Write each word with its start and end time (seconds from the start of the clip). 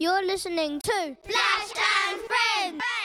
You're 0.00 0.24
listening 0.24 0.80
to 0.80 1.16
Phlash 1.28 1.76
and 1.76 2.20
Friends. 2.22 2.99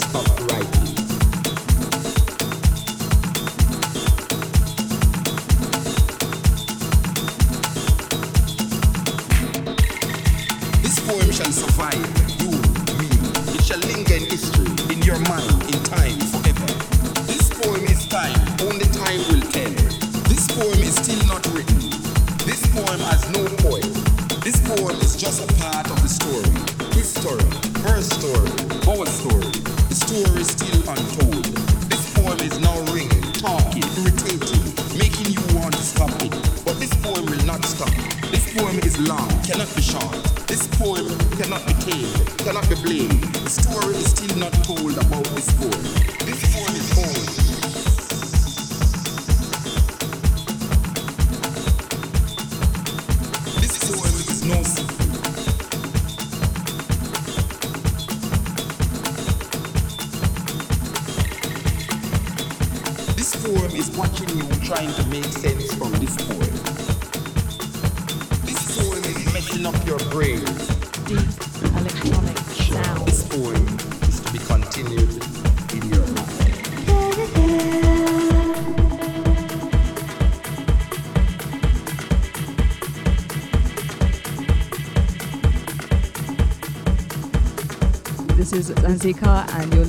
Stop. 0.00 0.39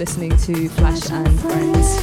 Listening 0.02 0.32
to 0.32 0.54
Phlash 0.70 1.12
and 1.12 1.40
Friends. 1.42 2.01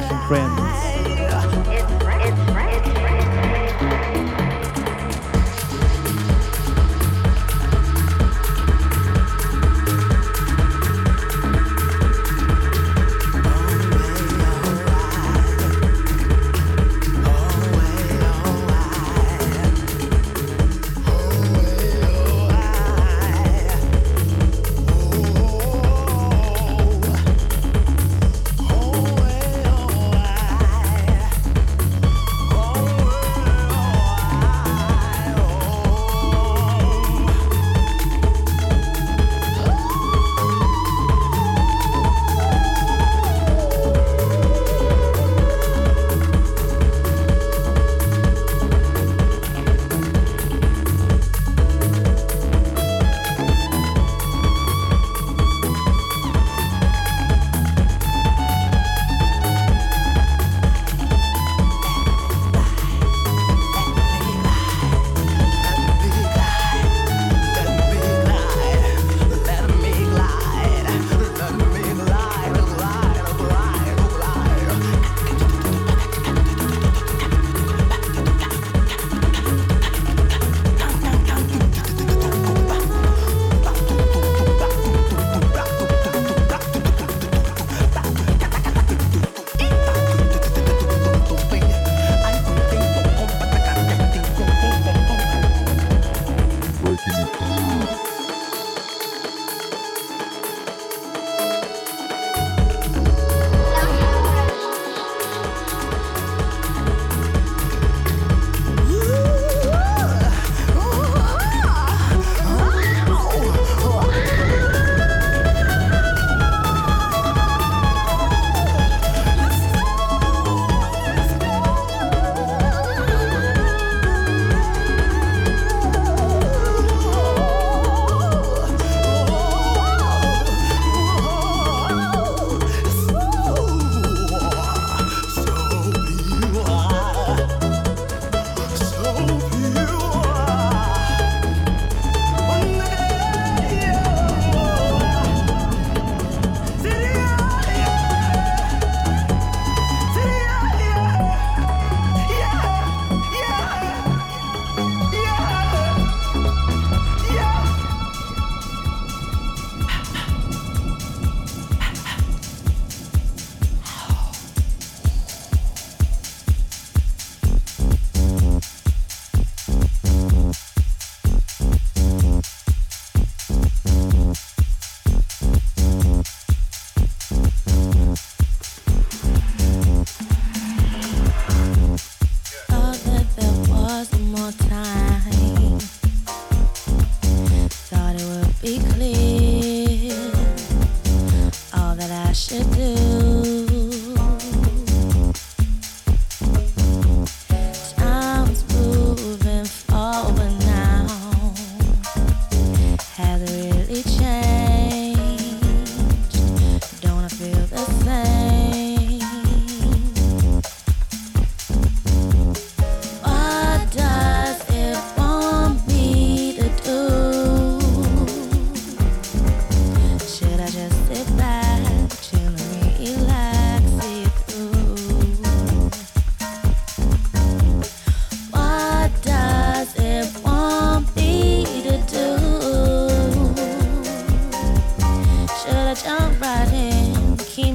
fashion 0.00 0.18
friends. 0.28 0.57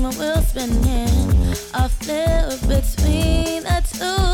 My 0.04 0.10
wheels 0.20 0.50
spinning. 0.50 1.56
I 1.74 1.88
flip 1.88 2.60
between 2.68 3.64
the 3.64 3.82
two. 3.90 4.33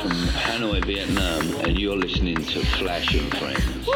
from 0.00 0.10
Hanoi, 0.10 0.84
Vietnam, 0.84 1.60
and 1.64 1.78
you're 1.78 1.96
listening 1.96 2.36
to 2.36 2.60
Phlash 2.60 3.18
and 3.18 3.36
Friends. 3.36 3.88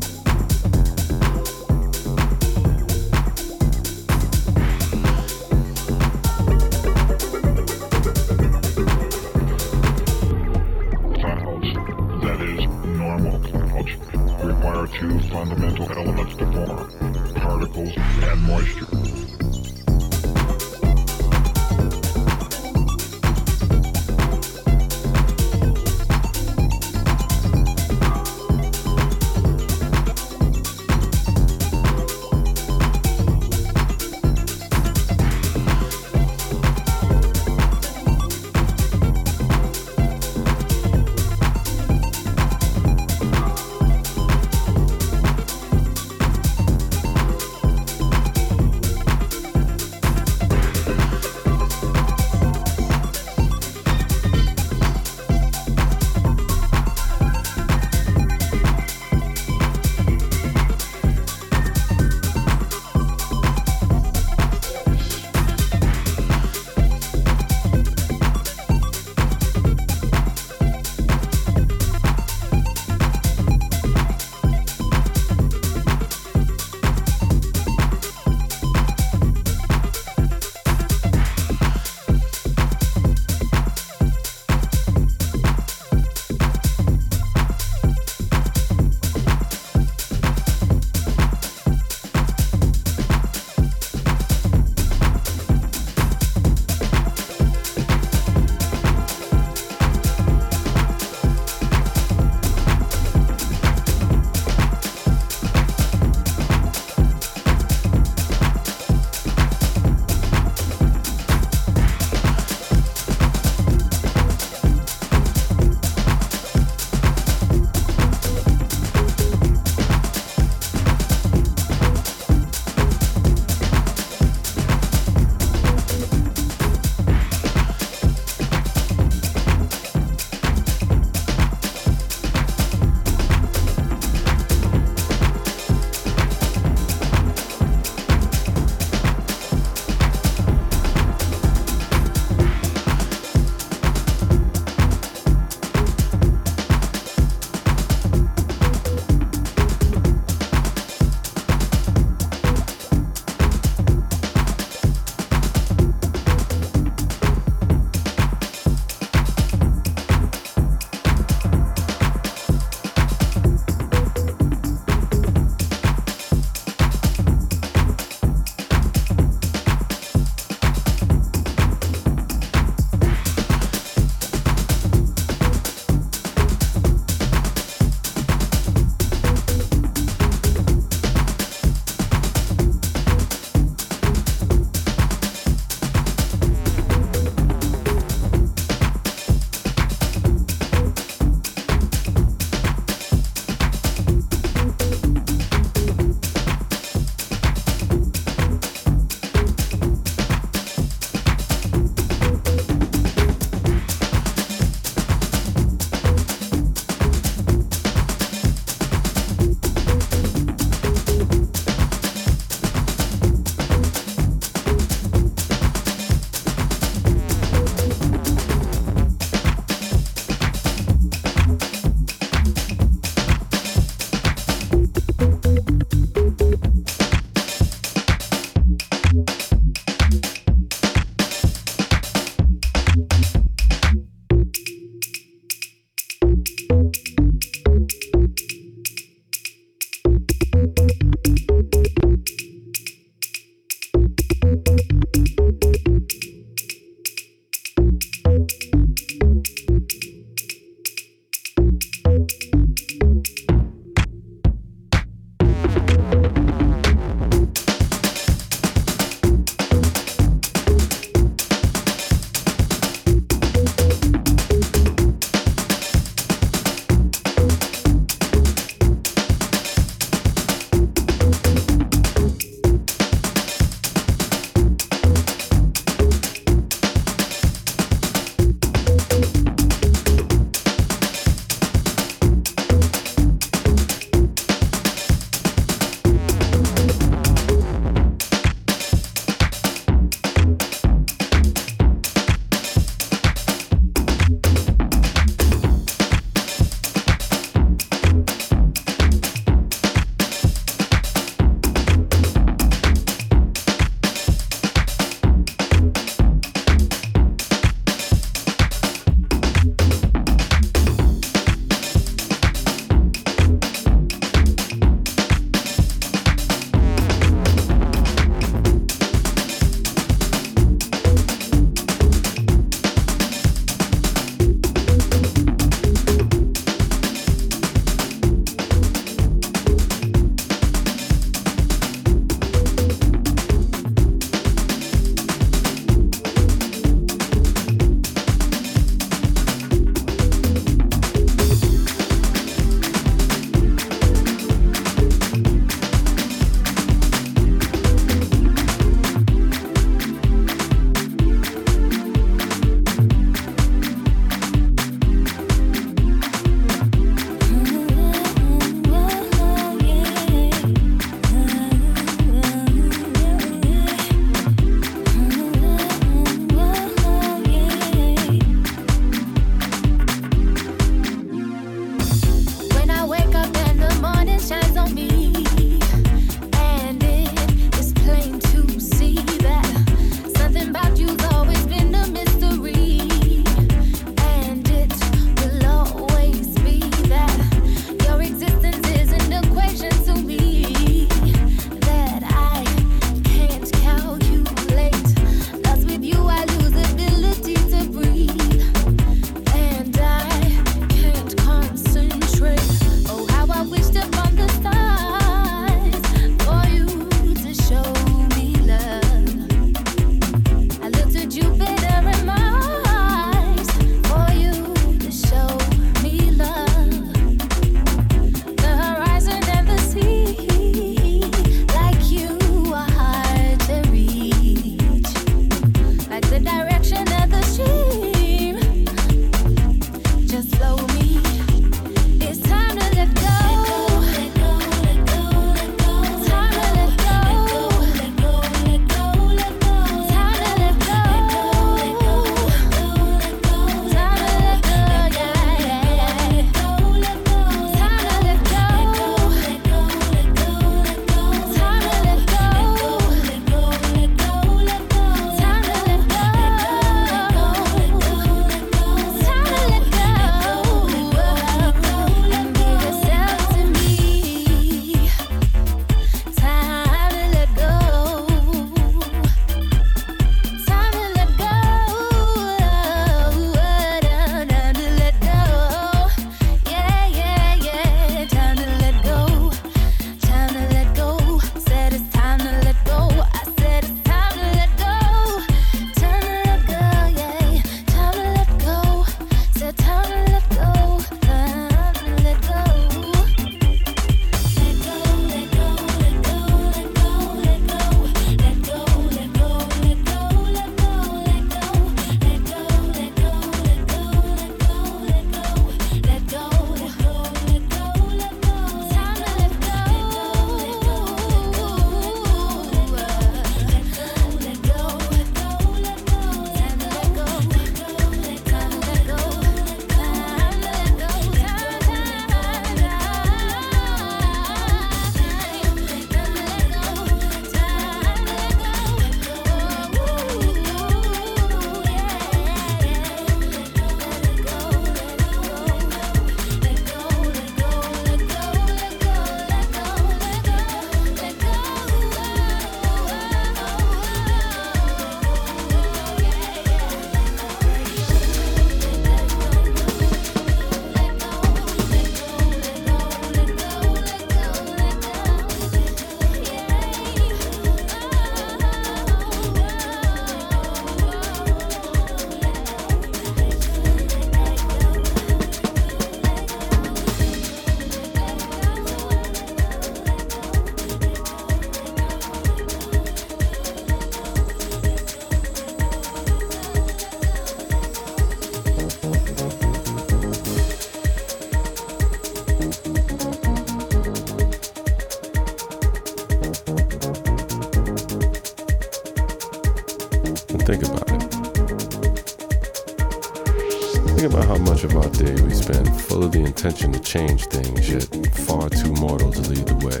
Day 595.14 595.34
we 595.42 595.54
spend 595.54 595.88
full 596.00 596.24
of 596.24 596.32
the 596.32 596.40
intention 596.40 596.92
to 596.92 596.98
change 597.00 597.46
things, 597.46 597.88
yet 597.88 598.04
far 598.34 598.68
too 598.68 598.92
mortal 598.94 599.30
to 599.30 599.40
lead 599.42 599.66
the 599.66 599.74
way. 599.86 600.00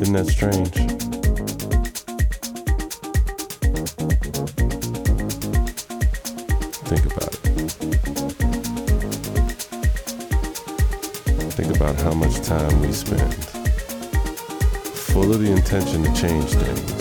Isn't 0.00 0.14
that 0.14 0.26
strange? 0.26 0.74
Think 6.88 7.06
about 7.06 7.34
it. 7.34 7.40
Think 11.52 11.76
about 11.76 11.94
how 11.96 12.14
much 12.14 12.40
time 12.42 12.80
we 12.80 12.92
spend 12.92 13.34
full 14.94 15.32
of 15.32 15.40
the 15.40 15.50
intention 15.52 16.02
to 16.02 16.12
change 16.12 16.50
things, 16.50 16.93